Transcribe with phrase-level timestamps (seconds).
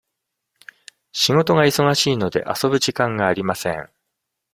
[1.11, 3.87] 仕事が忙しいので、遊ぶ時間がありません。